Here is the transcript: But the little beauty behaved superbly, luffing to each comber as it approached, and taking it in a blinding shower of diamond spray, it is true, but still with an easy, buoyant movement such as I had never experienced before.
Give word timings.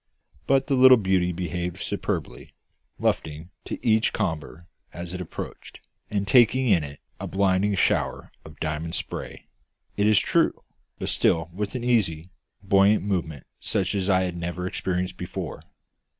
But 0.47 0.65
the 0.65 0.73
little 0.73 0.97
beauty 0.97 1.31
behaved 1.31 1.83
superbly, 1.83 2.55
luffing 2.97 3.51
to 3.65 3.77
each 3.85 4.13
comber 4.13 4.65
as 4.91 5.13
it 5.13 5.21
approached, 5.21 5.79
and 6.09 6.27
taking 6.27 6.69
it 6.69 6.83
in 6.83 6.97
a 7.19 7.27
blinding 7.27 7.75
shower 7.75 8.31
of 8.43 8.59
diamond 8.59 8.95
spray, 8.95 9.45
it 9.97 10.07
is 10.07 10.17
true, 10.17 10.63
but 10.97 11.09
still 11.09 11.51
with 11.53 11.75
an 11.75 11.83
easy, 11.83 12.31
buoyant 12.63 13.03
movement 13.03 13.45
such 13.59 13.93
as 13.93 14.09
I 14.09 14.23
had 14.23 14.35
never 14.35 14.65
experienced 14.65 15.17
before. 15.17 15.61